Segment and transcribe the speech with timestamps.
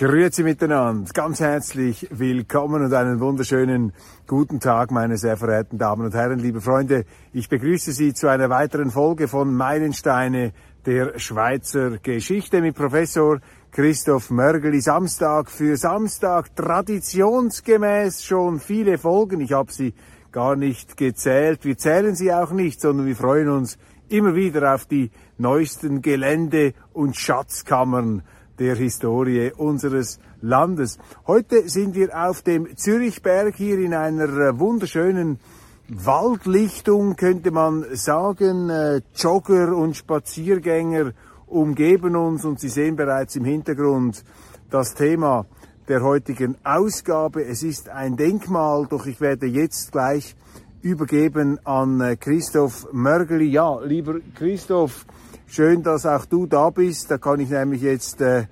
[0.00, 3.92] Grüezi miteinander, ganz herzlich willkommen und einen wunderschönen
[4.26, 7.04] guten Tag, meine sehr verehrten Damen und Herren, liebe Freunde.
[7.34, 10.54] Ich begrüße Sie zu einer weiteren Folge von Meilensteine
[10.86, 13.40] der Schweizer Geschichte mit Professor
[13.72, 14.80] Christoph Mörgeli.
[14.80, 19.42] Samstag für Samstag, traditionsgemäß schon viele Folgen.
[19.42, 19.92] Ich habe sie
[20.32, 21.66] gar nicht gezählt.
[21.66, 23.76] Wir zählen sie auch nicht, sondern wir freuen uns
[24.08, 28.22] immer wieder auf die neuesten Gelände und Schatzkammern
[28.60, 30.98] der Historie unseres Landes.
[31.26, 35.40] Heute sind wir auf dem Zürichberg hier in einer äh, wunderschönen
[35.88, 38.68] Waldlichtung, könnte man sagen.
[38.68, 41.12] Äh, Jogger und Spaziergänger
[41.46, 44.22] umgeben uns und Sie sehen bereits im Hintergrund
[44.70, 45.46] das Thema
[45.88, 47.44] der heutigen Ausgabe.
[47.44, 50.36] Es ist ein Denkmal, doch ich werde jetzt gleich
[50.82, 53.46] übergeben an äh, Christoph Mörgeli.
[53.46, 55.06] Ja, lieber Christoph,
[55.52, 57.10] Schön, dass auch du da bist.
[57.10, 58.46] Da kann ich nämlich jetzt äh,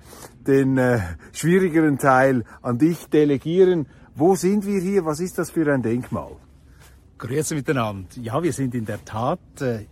[0.45, 0.99] den äh,
[1.31, 3.87] schwierigeren Teil an dich delegieren.
[4.15, 5.05] Wo sind wir hier?
[5.05, 6.35] Was ist das für ein Denkmal?
[7.17, 8.09] Grüße miteinander.
[8.21, 9.85] Ja, wir sind in der Tat äh,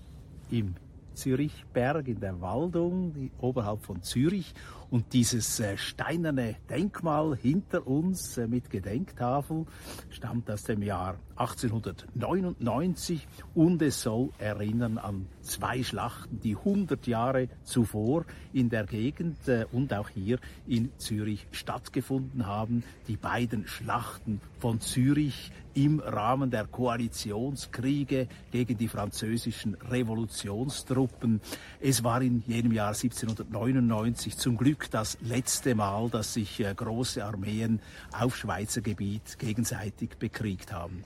[0.52, 0.76] im
[1.14, 4.54] Zürichberg in der Waldung, oberhalb von Zürich.
[4.90, 9.66] Und dieses äh, steinerne Denkmal hinter uns äh, mit Gedenktafel
[10.10, 17.48] stammt aus dem Jahr 1899 und es soll erinnern an zwei Schlachten, die 100 Jahre
[17.64, 22.84] zuvor in der Gegend äh, und auch hier in Zürich stattgefunden haben.
[23.08, 31.40] Die beiden Schlachten von Zürich im Rahmen der Koalitionskriege gegen die französischen Revolutionstruppen.
[31.80, 37.24] Es war in jenem Jahr 1799 zum Glück das letzte Mal, dass sich äh, große
[37.24, 37.80] Armeen
[38.12, 41.04] auf Schweizer Gebiet gegenseitig bekriegt haben.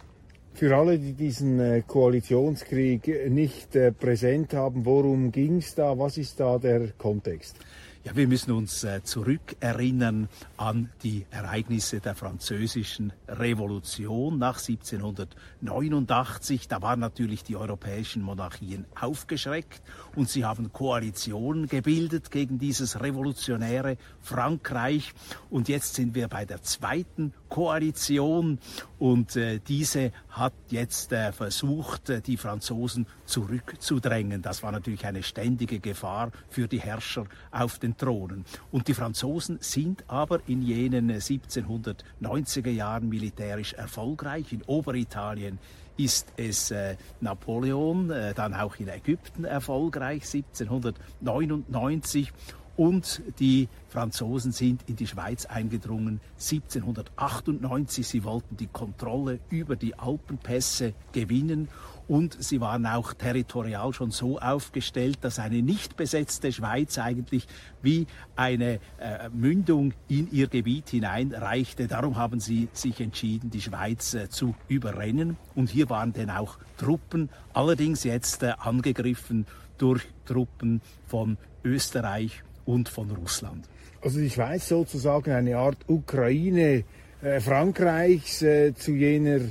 [0.53, 5.97] Für alle, die diesen äh, Koalitionskrieg nicht äh, präsent haben, worum ging es da?
[5.97, 7.57] Was ist da der Kontext?
[8.03, 16.67] Ja, wir müssen uns äh, zurückerinnern an die Ereignisse der französischen Revolution nach 1789.
[16.67, 19.84] Da waren natürlich die europäischen Monarchien aufgeschreckt
[20.16, 25.13] und sie haben Koalitionen gebildet gegen dieses revolutionäre Frankreich.
[25.51, 28.57] Und jetzt sind wir bei der zweiten Koalition
[29.01, 34.44] und äh, diese hat jetzt äh, versucht, äh, die Franzosen zurückzudrängen.
[34.44, 38.45] Das war natürlich eine ständige Gefahr für die Herrscher auf den Thronen.
[38.72, 44.53] Und die Franzosen sind aber in jenen 1790er äh, Jahren militärisch erfolgreich.
[44.53, 45.57] In Oberitalien
[45.97, 52.31] ist es äh, Napoleon, äh, dann auch in Ägypten erfolgreich 1799
[52.81, 58.07] und die Franzosen sind in die Schweiz eingedrungen 1798.
[58.07, 61.67] Sie wollten die Kontrolle über die Alpenpässe gewinnen
[62.07, 67.45] und sie waren auch territorial schon so aufgestellt, dass eine nicht besetzte Schweiz eigentlich
[67.83, 71.87] wie eine äh, Mündung in ihr Gebiet hineinreichte.
[71.87, 75.37] Darum haben sie sich entschieden, die Schweiz äh, zu überrennen.
[75.53, 79.45] Und hier waren dann auch Truppen, allerdings jetzt äh, angegriffen
[79.77, 83.67] durch Truppen von Österreich und von Russland.
[84.01, 86.83] Also die Schweiz sozusagen eine Art Ukraine
[87.22, 89.41] äh, Frankreichs äh, zu jener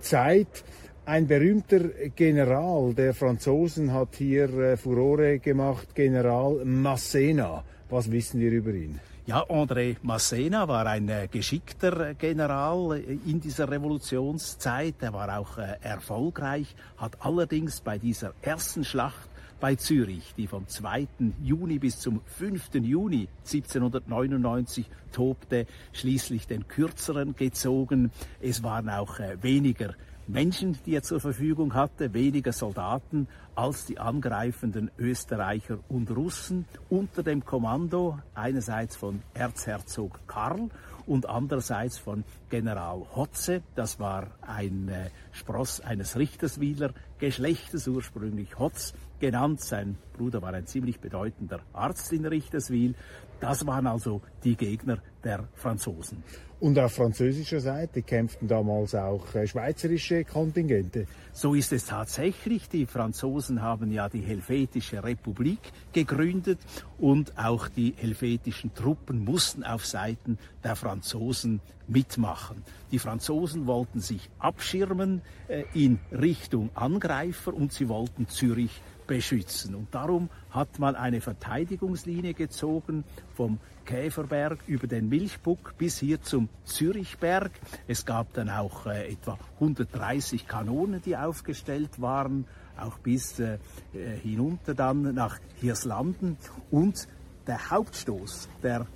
[0.00, 0.64] Zeit.
[1.04, 1.80] Ein berühmter
[2.16, 7.64] General der Franzosen hat hier äh, Furore gemacht, General Massena.
[7.90, 9.00] Was wissen wir über ihn?
[9.28, 14.94] Ja, André Massena war ein äh, geschickter General äh, in dieser Revolutionszeit.
[15.00, 19.28] Er war auch äh, erfolgreich, hat allerdings bei dieser ersten Schlacht
[19.60, 21.08] bei Zürich, die vom 2.
[21.42, 22.74] Juni bis zum 5.
[22.74, 28.10] Juni 1799 tobte, schließlich den kürzeren gezogen.
[28.40, 29.94] Es waren auch äh, weniger
[30.28, 37.22] Menschen, die er zur Verfügung hatte, weniger Soldaten als die angreifenden Österreicher und Russen unter
[37.22, 40.68] dem Kommando einerseits von Erzherzog Karl
[41.06, 43.62] und andererseits von General Hotze.
[43.74, 49.60] Das war ein äh, Spross eines Richterswieler Geschlechtes, ursprünglich Hotz genannt.
[49.60, 52.94] Sein Bruder war ein ziemlich bedeutender Arzt in Richterswil.
[53.40, 56.22] Das waren also die Gegner der Franzosen.
[56.60, 61.06] Und auf französischer Seite kämpften damals auch äh, schweizerische Kontingente.
[61.32, 62.68] So ist es tatsächlich.
[62.68, 65.60] Die Franzosen haben ja die Helvetische Republik
[65.92, 66.58] gegründet
[66.98, 72.64] und auch die helvetischen Truppen mussten auf Seiten der Franzosen mitmachen.
[72.90, 79.74] Die Franzosen wollten sich abschirmen äh, in Richtung Angreifer und sie wollten Zürich beschützen.
[79.74, 83.02] Und darum hat man eine Verteidigungslinie gezogen
[83.34, 87.50] vom Käferberg über den Milchbuck bis hier zum Zürichberg.
[87.88, 92.44] Es gab dann auch äh, etwa 130 Kanonen, die aufgestellt waren,
[92.76, 93.58] auch bis äh,
[93.94, 96.36] äh, hinunter dann nach Hirslanden.
[96.70, 97.08] Und
[97.46, 98.86] der Hauptstoß der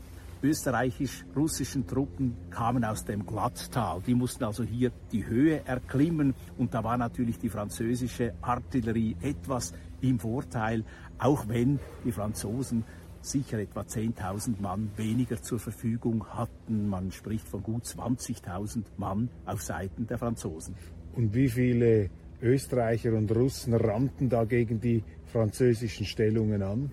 [0.43, 4.03] österreichisch-russischen Truppen kamen aus dem Glatttal.
[4.07, 9.73] Die mussten also hier die Höhe erklimmen und da war natürlich die französische Artillerie etwas
[10.01, 10.85] im Vorteil,
[11.19, 12.85] auch wenn die Franzosen
[13.21, 16.89] sicher etwa 10.000 Mann weniger zur Verfügung hatten.
[16.89, 20.75] Man spricht von gut 20.000 Mann auf Seiten der Franzosen.
[21.15, 22.11] Und wie viele
[22.41, 26.91] Österreicher und Russen rannten da gegen die französischen Stellungen an?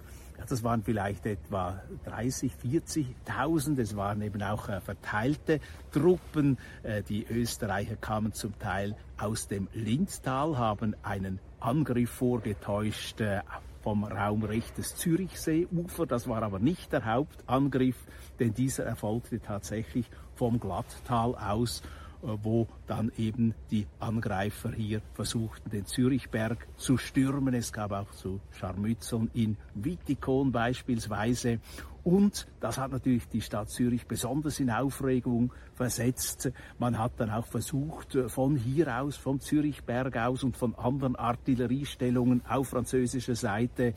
[0.47, 3.79] Das waren vielleicht etwa 30, 40.000.
[3.79, 5.59] Es waren eben auch äh, verteilte
[5.91, 6.57] Truppen.
[6.83, 13.41] Äh, die Österreicher kamen zum Teil aus dem Lindtal, haben einen Angriff vorgetäuscht äh,
[13.81, 16.05] vom Raum rechtes Zürichseeufer.
[16.05, 17.97] Das war aber nicht der Hauptangriff,
[18.39, 21.81] denn dieser erfolgte tatsächlich vom Glatttal aus
[22.21, 27.53] wo dann eben die Angreifer hier versuchten, den Zürichberg zu stürmen.
[27.53, 31.59] Es gab auch so Scharmützeln in Wittikon beispielsweise.
[32.03, 36.51] Und das hat natürlich die Stadt Zürich besonders in Aufregung versetzt.
[36.77, 41.15] Man hat dann auch versucht, äh, von hier aus, vom Zürichberg aus und von anderen
[41.15, 43.93] Artilleriestellungen auf französischer Seite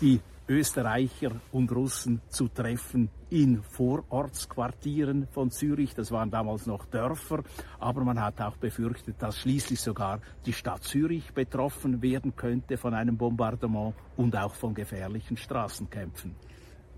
[0.00, 5.94] die Österreicher und Russen zu treffen in Vorortsquartieren von Zürich.
[5.94, 7.42] Das waren damals noch Dörfer,
[7.78, 12.94] aber man hat auch befürchtet, dass schließlich sogar die Stadt Zürich betroffen werden könnte von
[12.94, 16.34] einem Bombardement und auch von gefährlichen Straßenkämpfen.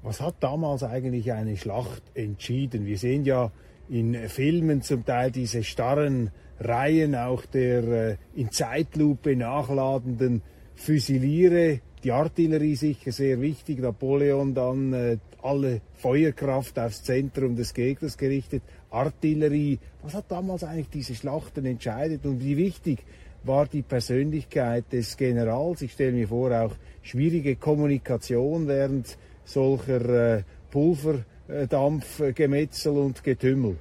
[0.03, 2.85] Was hat damals eigentlich eine Schlacht entschieden?
[2.85, 3.51] Wir sehen ja
[3.89, 10.43] in Filmen zum Teil diese starren Reihen auch der äh, in Zeitlupe nachladenden
[10.75, 13.81] Füsiliere die Artillerie sicher sehr wichtig.
[13.81, 18.63] Napoleon dann äh, alle Feuerkraft aufs Zentrum des Gegners gerichtet.
[18.91, 23.01] Artillerie, was hat damals eigentlich diese Schlachten entscheidet und wie wichtig
[23.43, 25.83] war die Persönlichkeit des Generals?
[25.83, 33.79] Ich stelle mir vor, auch schwierige Kommunikation während solcher äh, Pulverdampfgemetzel und Getümmel.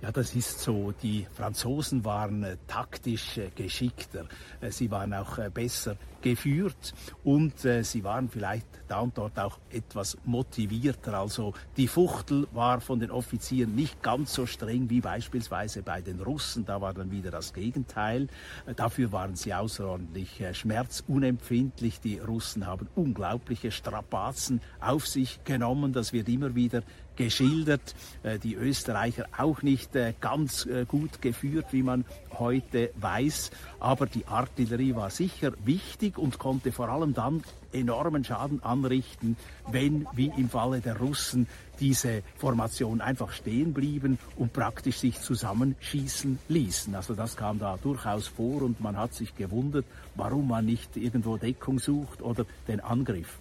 [0.00, 0.92] Ja, das ist so.
[1.02, 4.26] Die Franzosen waren äh, taktisch äh, geschickter.
[4.60, 6.94] Äh, sie waren auch äh, besser geführt
[7.24, 11.14] und äh, sie waren vielleicht da und dort auch etwas motivierter.
[11.14, 16.20] Also die Fuchtel war von den Offizieren nicht ganz so streng wie beispielsweise bei den
[16.20, 16.64] Russen.
[16.64, 18.28] Da war dann wieder das Gegenteil.
[18.66, 22.00] Äh, dafür waren sie außerordentlich schmerzunempfindlich.
[22.00, 25.92] Die Russen haben unglaubliche Strapazen auf sich genommen.
[25.92, 26.82] Das wird immer wieder
[27.16, 27.96] geschildert.
[28.44, 29.90] Die Österreicher auch nicht
[30.20, 32.04] ganz gut geführt, wie man
[32.38, 33.50] heute weiß.
[33.80, 39.36] Aber die Artillerie war sicher wichtig und konnte vor allem dann enormen Schaden anrichten,
[39.70, 41.46] wenn, wie im Falle der Russen,
[41.80, 46.94] diese Formation einfach stehen blieben und praktisch sich zusammenschießen ließen.
[46.94, 49.84] Also das kam da durchaus vor und man hat sich gewundert,
[50.14, 53.38] warum man nicht irgendwo Deckung sucht oder den Angriff.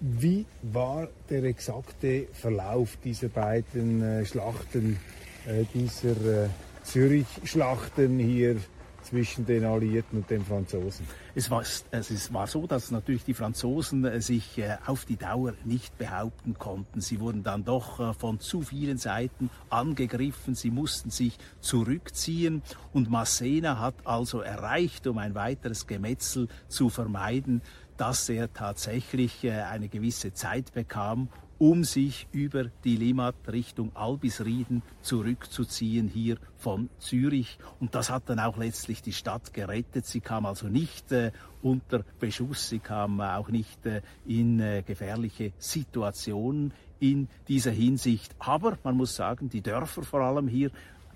[0.00, 4.98] Wie war der exakte Verlauf dieser beiden äh, Schlachten,
[5.46, 6.48] äh, dieser äh,
[6.82, 8.56] Zürich-Schlachten hier
[9.04, 11.06] zwischen den Alliierten und den Franzosen?
[11.34, 15.54] Es war, es war so, dass natürlich die Franzosen äh, sich äh, auf die Dauer
[15.64, 17.00] nicht behaupten konnten.
[17.00, 20.54] Sie wurden dann doch äh, von zu vielen Seiten angegriffen.
[20.54, 27.62] Sie mussten sich zurückziehen und Massena hat also erreicht, um ein weiteres Gemetzel zu vermeiden,
[27.96, 36.08] dass er tatsächlich eine gewisse Zeit bekam, um sich über die Limmat Richtung Albisrieden zurückzuziehen
[36.08, 37.58] hier von Zürich.
[37.80, 40.06] Und das hat dann auch letztlich die Stadt gerettet.
[40.06, 41.32] Sie kam also nicht äh,
[41.62, 48.34] unter Beschuss, sie kam auch nicht äh, in äh, gefährliche Situationen in dieser Hinsicht.
[48.38, 50.70] Aber man muss sagen, die Dörfer vor allem hier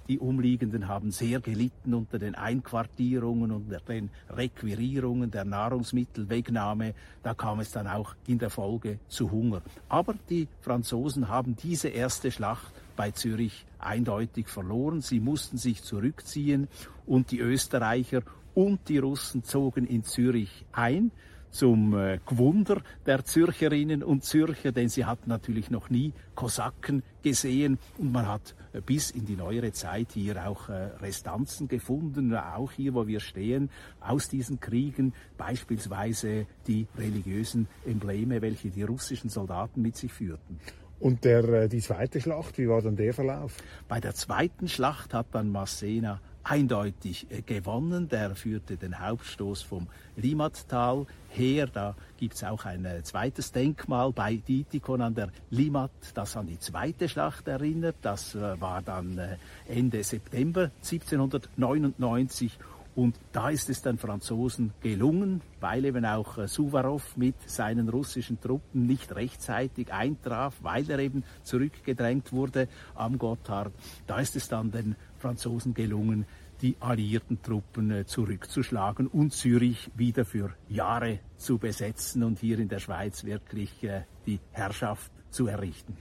[0.09, 6.95] die Umliegenden haben sehr gelitten unter den Einquartierungen, unter den Requirierungen der Nahrungsmittelwegnahme.
[7.23, 9.61] Da kam es dann auch in der Folge zu Hunger.
[9.89, 15.03] Aber die Franzosen haben diese erste Schlacht bei Zürich eindeutig verloren.
[15.03, 16.69] Sie mussten sich zurückziehen
[17.07, 18.23] und die Österreicher
[18.55, 21.13] und die Russen zogen in Zürich ein
[21.51, 27.79] zum äh, Gwunder der Zürcherinnen und Zürcher, denn sie hatten natürlich noch nie Kosaken gesehen
[27.99, 32.73] und man hat äh, bis in die neuere Zeit hier auch äh, Restanzen gefunden, auch
[32.73, 39.83] hier, wo wir stehen, aus diesen Kriegen, beispielsweise die religiösen Embleme, welche die russischen Soldaten
[39.83, 40.61] mit sich führten.
[41.01, 43.57] Und der, die zweite Schlacht, wie war dann der Verlauf?
[43.87, 48.09] Bei der zweiten Schlacht hat dann Massena eindeutig äh, gewonnen.
[48.09, 49.87] Der führte den Hauptstoß vom
[50.17, 51.67] Limattal her.
[51.67, 56.47] Da gibt es auch ein äh, zweites Denkmal bei Dietikon an der Limat, das an
[56.47, 57.97] die zweite Schlacht erinnert.
[58.03, 59.21] Das äh, war dann
[59.67, 62.59] Ende September 1799
[62.99, 68.89] und da ist es den Franzosen gelungen, weil eben auch Suvarov mit seinen russischen Truppen
[68.89, 73.73] nicht rechtzeitig eintraf, weil er eben zurückgedrängt wurde am Gotthard.
[74.09, 76.27] Da ist es dann den Franzosen gelungen,
[76.61, 82.69] die alliierten Truppen äh, zurückzuschlagen und Zürich wieder für Jahre zu besetzen und hier in
[82.69, 85.97] der Schweiz wirklich äh, die Herrschaft zu errichten.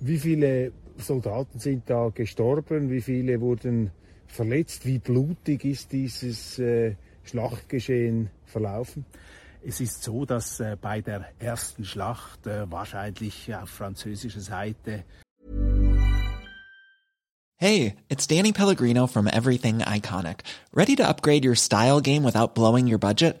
[0.00, 2.90] Wie viele Soldaten sind da gestorben?
[2.90, 3.90] Wie viele wurden
[4.32, 4.86] verletzt?
[4.86, 9.04] Wie blutig ist dieses äh, Schlachtgeschehen verlaufen?
[9.64, 15.04] Es ist so, dass bei der ersten Schlacht wahrscheinlich auf französischer Seite
[17.62, 20.40] Hey, it's Danny Pellegrino from Everything Iconic.
[20.74, 23.40] Ready to upgrade your style game without blowing your budget?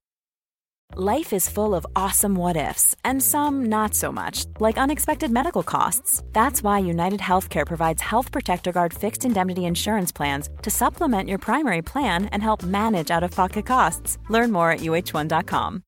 [0.97, 5.63] Life is full of awesome what ifs and some not so much, like unexpected medical
[5.63, 6.21] costs.
[6.33, 11.37] That's why United Healthcare provides Health Protector Guard fixed indemnity insurance plans to supplement your
[11.37, 14.17] primary plan and help manage out of pocket costs.
[14.29, 15.83] Learn more at uh1.com.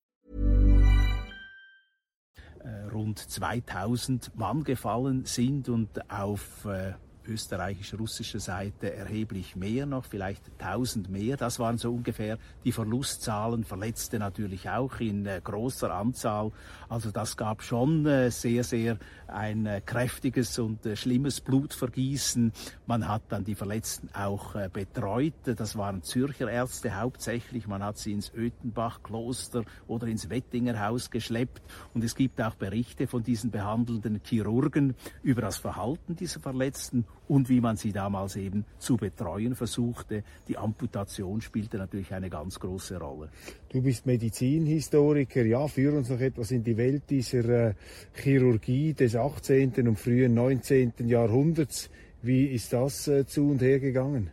[2.64, 6.94] Äh, rund 2000 Mann gefallen sind und auf äh,
[7.26, 11.36] österreichisch-russischer Seite erheblich mehr noch, vielleicht 1000 mehr.
[11.36, 16.52] Das waren so ungefähr die Verlustzahlen, Verletzte natürlich auch in äh, großer Anzahl.
[16.88, 22.52] Also das gab schon äh, sehr, sehr ein äh, kräftiges und schlimmes Blutvergießen.
[22.86, 25.34] Man hat dann die Verletzten auch betreut.
[25.44, 27.66] Das waren Zürcher Ärzte hauptsächlich.
[27.66, 31.62] Man hat sie ins Ötenbach-Kloster oder ins Wettingerhaus geschleppt.
[31.94, 37.48] Und es gibt auch Berichte von diesen behandelnden Chirurgen über das Verhalten dieser Verletzten und
[37.48, 40.24] wie man sie damals eben zu betreuen versuchte.
[40.48, 43.30] Die Amputation spielte natürlich eine ganz große Rolle.
[43.70, 47.74] Du bist Medizinhistoriker, ja, führ uns noch etwas in die Welt dieser äh,
[48.14, 49.88] Chirurgie des 18.
[49.88, 50.92] und frühen 19.
[51.06, 51.90] Jahrhunderts.
[52.22, 54.30] Wie ist das äh, zu und her gegangen?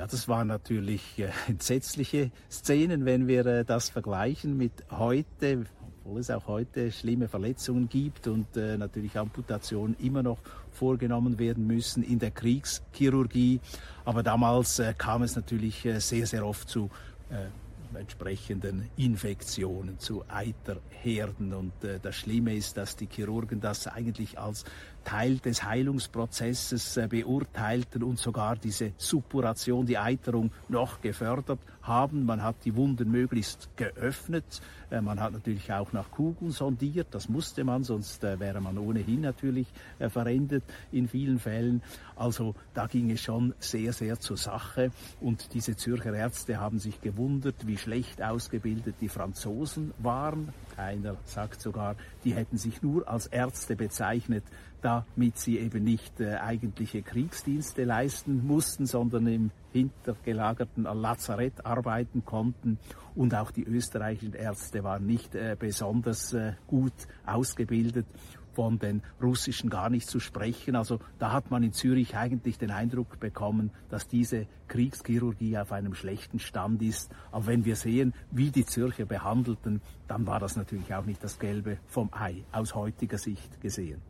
[0.00, 5.66] Ja, das waren natürlich äh, entsetzliche Szenen, wenn wir äh, das vergleichen mit heute
[6.10, 10.38] obwohl es auch heute schlimme Verletzungen gibt und äh, natürlich Amputationen immer noch
[10.72, 13.60] vorgenommen werden müssen in der Kriegschirurgie.
[14.04, 16.90] Aber damals äh, kam es natürlich äh, sehr, sehr oft zu
[17.30, 21.54] äh, entsprechenden Infektionen, zu Eiterherden.
[21.54, 24.64] Und äh, das Schlimme ist, dass die Chirurgen das eigentlich als
[25.04, 32.24] Teil des Heilungsprozesses äh, beurteilten und sogar diese Suppuration, die Eiterung noch gefördert haben.
[32.26, 34.60] Man hat die Wunden möglichst geöffnet.
[34.90, 37.08] Äh, man hat natürlich auch nach Kugeln sondiert.
[37.12, 39.66] Das musste man, sonst äh, wäre man ohnehin natürlich
[39.98, 41.82] verendet in vielen Fällen.
[42.16, 44.90] Also da ging es schon sehr, sehr zur Sache.
[45.20, 50.52] Und diese Zürcher Ärzte haben sich gewundert, wie schlecht ausgebildet die Franzosen waren.
[50.76, 54.44] Einer sagt sogar, die hätten sich nur als Ärzte bezeichnet,
[54.82, 62.78] damit sie eben nicht äh, eigentliche Kriegsdienste leisten mussten, sondern im hintergelagerten Lazarett arbeiten konnten.
[63.14, 66.92] Und auch die österreichischen Ärzte waren nicht äh, besonders äh, gut
[67.26, 68.06] ausgebildet
[68.52, 70.76] von den russischen gar nicht zu sprechen.
[70.76, 75.94] Also da hat man in Zürich eigentlich den Eindruck bekommen, dass diese Kriegschirurgie auf einem
[75.94, 77.10] schlechten Stand ist.
[77.32, 81.38] Aber wenn wir sehen, wie die Zürcher behandelten, dann war das natürlich auch nicht das
[81.38, 84.02] Gelbe vom Ei aus heutiger Sicht gesehen.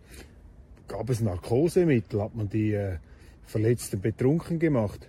[0.91, 2.21] Gab es Narkosemittel?
[2.21, 2.97] Hat man die äh,
[3.45, 5.09] Verletzten betrunken gemacht?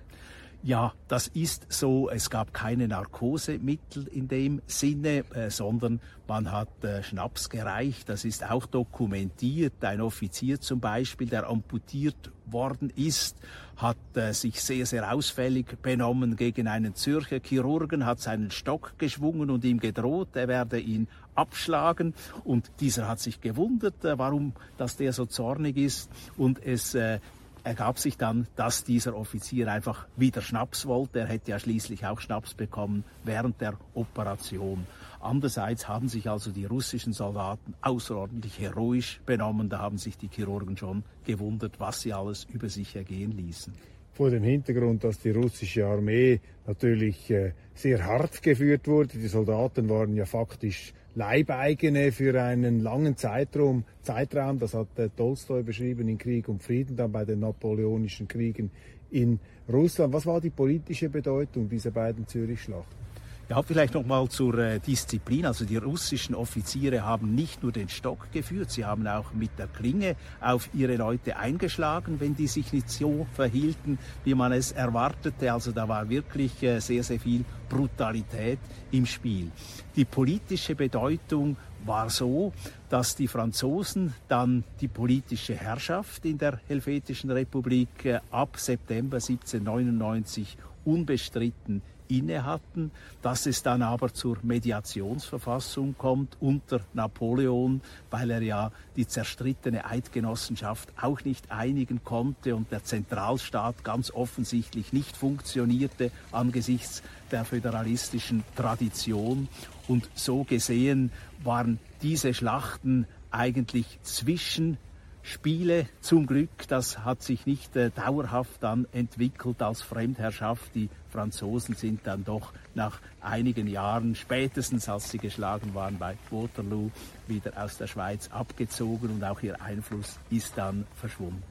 [0.62, 2.08] Ja, das ist so.
[2.08, 8.10] Es gab keine Narkosemittel in dem Sinne, äh, sondern man hat äh, Schnaps gereicht.
[8.10, 9.84] Das ist auch dokumentiert.
[9.84, 13.38] Ein Offizier zum Beispiel, der amputiert worden ist,
[13.76, 19.50] hat äh, sich sehr, sehr ausfällig benommen gegen einen Zürcher Chirurgen, hat seinen Stock geschwungen
[19.50, 22.14] und ihm gedroht, er werde ihn abschlagen.
[22.44, 26.10] Und dieser hat sich gewundert, äh, warum dass der so zornig ist.
[26.38, 27.20] Und es äh,
[27.64, 31.20] ergab sich dann, dass dieser Offizier einfach wieder Schnaps wollte.
[31.20, 34.86] Er hätte ja schließlich auch Schnaps bekommen während der Operation.
[35.20, 39.70] Andererseits haben sich also die russischen Soldaten außerordentlich heroisch benommen.
[39.70, 43.74] Da haben sich die Chirurgen schon gewundert, was sie alles über sich ergehen ließen
[44.14, 49.18] vor dem Hintergrund, dass die russische Armee natürlich äh, sehr hart geführt wurde.
[49.18, 55.62] Die Soldaten waren ja faktisch Leibeigene für einen langen Zeitraum, Zeitraum das hat äh, Tolstoi
[55.62, 58.72] beschrieben in Krieg und Frieden, dann bei den napoleonischen Kriegen
[59.10, 60.13] in Russland.
[60.13, 63.11] Was war die politische Bedeutung dieser beiden Zürich-Schlachten?
[63.51, 65.46] Ja, vielleicht noch mal zur äh, Disziplin.
[65.46, 69.67] Also die russischen Offiziere haben nicht nur den Stock geführt, sie haben auch mit der
[69.67, 75.51] Klinge auf ihre Leute eingeschlagen, wenn die sich nicht so verhielten, wie man es erwartete.
[75.51, 78.60] Also da war wirklich äh, sehr, sehr viel Brutalität
[78.91, 79.51] im Spiel.
[79.98, 82.53] Die politische Bedeutung war so,
[82.88, 90.58] dass die Franzosen dann die politische Herrschaft in der Helvetischen Republik äh, ab September 1799
[90.86, 91.81] unbestritten
[92.12, 92.91] inne hatten,
[93.22, 100.89] dass es dann aber zur Mediationsverfassung kommt unter Napoleon, weil er ja die zerstrittene Eidgenossenschaft
[101.01, 107.01] auch nicht einigen konnte und der Zentralstaat ganz offensichtlich nicht funktionierte angesichts
[107.32, 109.48] der föderalistischen Tradition.
[109.88, 111.12] Und so gesehen
[111.44, 114.77] waren diese Schlachten eigentlich zwischen
[115.24, 120.74] Spiele zum Glück, das hat sich nicht äh, dauerhaft dann entwickelt als Fremdherrschaft.
[120.74, 126.90] Die Franzosen sind dann doch nach einigen Jahren, spätestens als sie geschlagen waren bei Waterloo,
[127.28, 131.44] wieder aus der Schweiz abgezogen und auch ihr Einfluss ist dann verschwunden.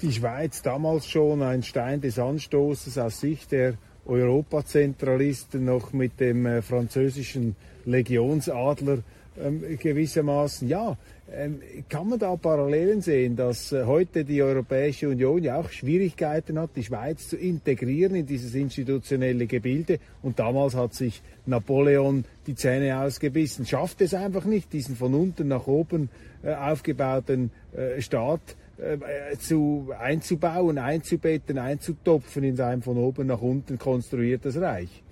[0.00, 3.74] Die Schweiz damals schon ein Stein des Anstoßes aus Sicht der
[4.06, 8.98] Europazentralisten noch mit dem äh, französischen Legionsadler
[9.40, 10.68] ähm, gewissermaßen.
[10.68, 10.96] Ja,
[11.88, 16.70] kann man da Parallelen sehen, dass äh, heute die Europäische Union ja auch Schwierigkeiten hat,
[16.74, 19.98] die Schweiz zu integrieren in dieses institutionelle Gebilde?
[20.22, 25.48] Und damals hat sich Napoleon die Zähne ausgebissen, schafft es einfach nicht, diesen von unten
[25.48, 26.08] nach oben
[26.42, 33.78] äh, aufgebauten äh, Staat äh, zu, einzubauen, einzubetten, einzutopfen in sein von oben nach unten
[33.78, 35.02] konstruiertes Reich.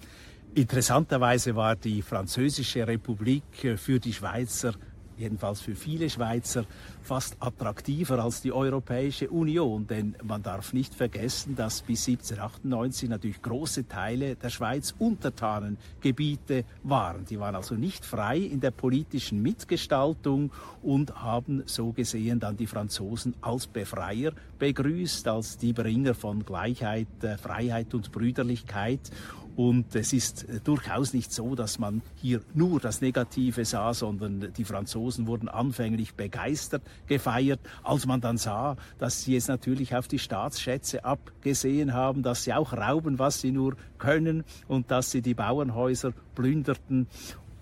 [0.55, 3.43] Interessanterweise war die Französische Republik
[3.77, 4.73] für die Schweizer
[5.19, 6.65] jedenfalls für viele Schweizer,
[7.07, 9.87] fast attraktiver als die Europäische Union.
[9.87, 17.25] Denn man darf nicht vergessen, dass bis 1798 natürlich große Teile der Schweiz Untertanengebiete waren.
[17.25, 20.51] Die waren also nicht frei in der politischen Mitgestaltung
[20.83, 27.07] und haben so gesehen dann die Franzosen als Befreier begrüßt, als die Bringer von Gleichheit,
[27.23, 29.11] äh, Freiheit und Brüderlichkeit.
[29.57, 34.53] Und es ist äh, durchaus nicht so, dass man hier nur das Negative sah, sondern
[34.53, 40.09] die Franzosen wurden anfänglich begeistert gefeiert, als man dann sah, dass sie es natürlich auf
[40.09, 45.23] die Staatsschätze abgesehen haben, dass sie auch rauben, was sie nur können und dass sie
[45.23, 47.07] die Bauernhäuser plünderten.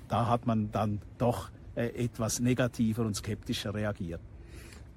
[0.08, 4.20] Da hat man dann doch äh, etwas negativer und skeptischer reagiert.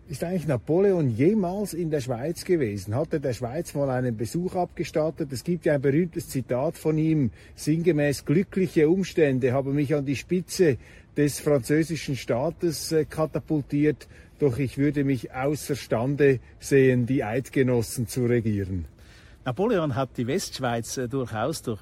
[0.10, 2.96] Ist eigentlich Napoleon jemals in der Schweiz gewesen?
[2.96, 5.34] Hat er der Schweiz mal einen Besuch abgestattet?
[5.34, 10.16] Es gibt ja ein berühmtes Zitat von ihm, sinngemäß glückliche Umstände haben mich an die
[10.16, 10.78] Spitze
[11.18, 14.08] des französischen Staates äh, katapultiert,
[14.40, 18.86] doch ich würde mich außerstande sehen, die Eidgenossen zu regieren.
[19.46, 21.80] Napoleon hat die Westschweiz äh, durchaus durch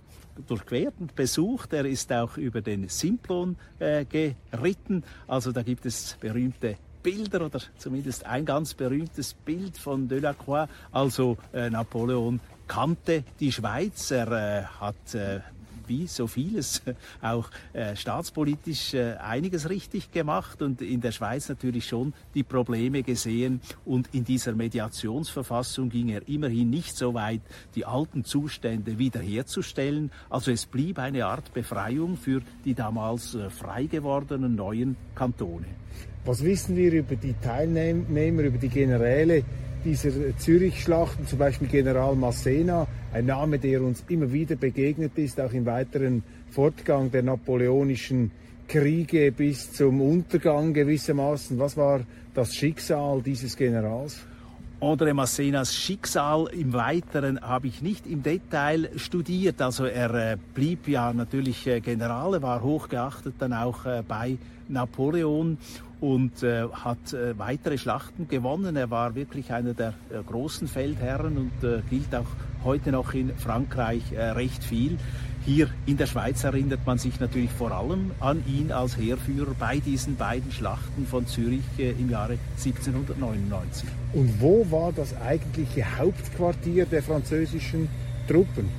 [0.48, 1.74] durchquert und besucht.
[1.74, 5.04] Er ist auch über den Simplon äh, geritten.
[5.28, 10.68] Also da gibt es berühmte Bilder oder zumindest ein ganz berühmtes Bild von Delacroix.
[10.91, 14.12] Also äh, Napoleon kannte die Schweiz.
[14.12, 15.41] Er äh, hat äh,
[15.88, 16.82] wie so vieles
[17.21, 23.04] auch äh, staatspolitisch äh, einiges richtig gemacht und in der Schweiz natürlich schon die Probleme
[23.04, 23.62] gesehen.
[23.86, 27.41] Und in dieser Mediationsverfassung ging er immerhin nicht so weit,
[27.76, 30.12] die alten Zustände wiederherzustellen.
[30.30, 35.67] Also es blieb eine Art Befreiung für die damals äh, frei gewordenen neuen Kantone.
[36.26, 39.43] Was wissen wir über die Teilnehmer, über die Generäle
[39.84, 45.54] dieser Zürich-Schlachten, zum Beispiel General Massena, ein Name, der uns immer wieder begegnet ist, auch
[45.54, 48.32] im weiteren Fortgang der napoleonischen
[48.67, 51.58] Kriege bis zum Untergang gewissermaßen.
[51.58, 52.01] Was war
[52.34, 54.25] das Schicksal dieses Generals?
[54.82, 59.62] André Massenas Schicksal im Weiteren habe ich nicht im Detail studiert.
[59.62, 64.38] Also er äh, blieb ja natürlich äh, General, er war hochgeachtet dann auch äh, bei
[64.67, 65.58] Napoleon
[66.01, 68.75] und äh, hat äh, weitere Schlachten gewonnen.
[68.75, 72.27] Er war wirklich einer der äh, großen Feldherren und äh, gilt auch
[72.63, 74.97] heute noch in Frankreich äh, recht viel.
[75.45, 79.77] Hier in der Schweiz erinnert man sich natürlich vor allem an ihn als Heerführer bei
[79.77, 83.88] diesen beiden Schlachten von Zürich äh, im Jahre 1799.
[84.13, 87.88] Und wo war das eigentliche Hauptquartier der französischen
[88.27, 88.69] Truppen?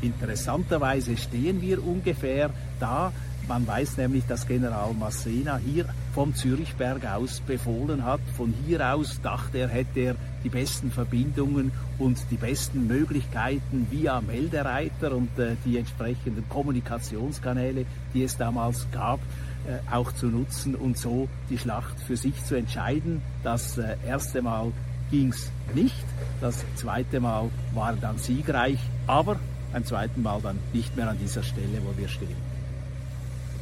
[0.00, 3.12] Interessanterweise stehen wir ungefähr da,
[3.46, 8.20] man weiß nämlich, dass General Massena hier vom Zürichberg aus befohlen hat.
[8.36, 14.20] Von hier aus dachte er, hätte er die besten Verbindungen und die besten Möglichkeiten via
[14.20, 19.18] Meldereiter und äh, die entsprechenden Kommunikationskanäle, die es damals gab,
[19.66, 23.20] äh, auch zu nutzen und so die Schlacht für sich zu entscheiden.
[23.42, 24.72] Das äh, erste Mal
[25.10, 26.04] ging es nicht,
[26.40, 29.40] das zweite Mal war er dann siegreich, aber
[29.72, 32.53] beim zweiten Mal dann nicht mehr an dieser Stelle, wo wir stehen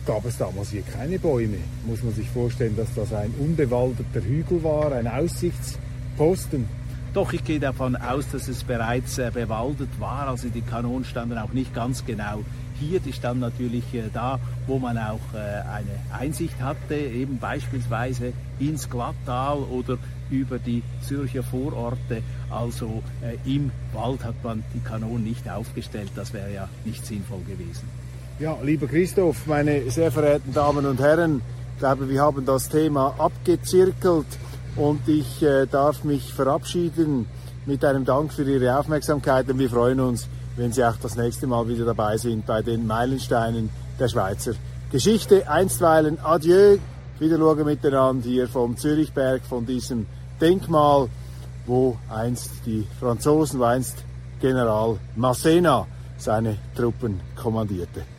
[0.06, 1.58] gab es damals hier keine Bäume.
[1.86, 6.66] Muss man sich vorstellen, dass das ein unbewaldeter Hügel war, ein Aussichtsposten.
[7.14, 10.28] Doch, ich gehe davon aus, dass es bereits äh, bewaldet war.
[10.28, 12.42] Also die Kanonen standen auch nicht ganz genau
[12.80, 13.00] hier.
[13.00, 18.88] Die standen natürlich äh, da, wo man auch äh, eine Einsicht hatte, eben beispielsweise ins
[18.88, 19.98] Glattal oder
[20.30, 22.22] über die Zürcher Vororte.
[22.48, 26.12] Also äh, im Wald hat man die Kanonen nicht aufgestellt.
[26.16, 28.01] Das wäre ja nicht sinnvoll gewesen.
[28.38, 31.42] Ja, lieber Christoph, meine sehr verehrten Damen und Herren,
[31.74, 34.26] ich glaube, wir haben das Thema abgezirkelt
[34.74, 37.26] und ich äh, darf mich verabschieden
[37.66, 41.46] mit einem Dank für Ihre Aufmerksamkeit und wir freuen uns, wenn Sie auch das nächste
[41.46, 44.54] Mal wieder dabei sind bei den Meilensteinen der Schweizer
[44.90, 45.48] Geschichte.
[45.48, 46.78] Einstweilen Adieu,
[47.18, 50.06] wieder schauen miteinander hier vom Zürichberg, von diesem
[50.40, 51.08] Denkmal,
[51.66, 54.04] wo einst die Franzosen, wo einst
[54.40, 55.86] General Massena
[56.18, 58.11] seine Truppen kommandierte.